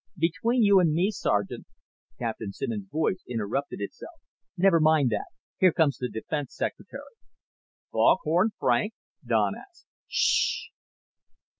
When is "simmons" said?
2.51-2.89